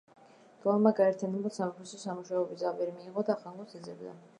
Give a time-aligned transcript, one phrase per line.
[0.63, 4.23] დვალმა გაერთიანებულ სამეფოში სამუშაო ვიზა ვერ მიიღო და ახალ გუნდს ეძებდა.